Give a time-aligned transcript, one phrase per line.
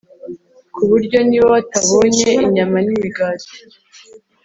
[0.73, 3.57] ku buryo niba batabonye inyama nimigati